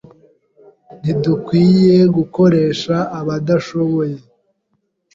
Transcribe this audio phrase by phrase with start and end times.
[1.01, 4.15] Ntidukwiye gukoresha abadashoboye